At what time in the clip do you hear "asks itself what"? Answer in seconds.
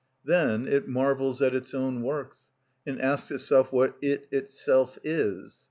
2.99-3.97